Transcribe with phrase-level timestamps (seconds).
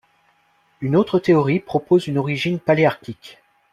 [0.79, 3.37] Une autre théorie propose une origine paléarctique.